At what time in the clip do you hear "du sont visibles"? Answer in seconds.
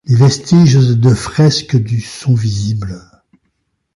1.77-2.99